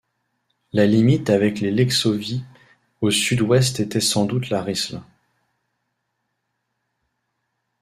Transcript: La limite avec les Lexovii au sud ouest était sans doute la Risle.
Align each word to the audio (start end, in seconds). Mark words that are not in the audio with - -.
La 0.73 0.87
limite 0.87 1.29
avec 1.29 1.59
les 1.59 1.69
Lexovii 1.69 2.43
au 3.01 3.11
sud 3.11 3.41
ouest 3.41 3.79
était 3.79 4.01
sans 4.01 4.25
doute 4.25 4.49
la 4.49 4.63
Risle. 4.63 4.99